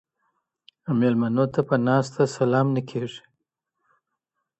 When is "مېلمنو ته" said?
0.99-1.61